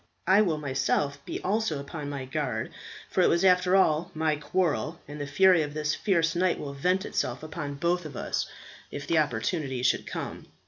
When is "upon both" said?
7.43-8.03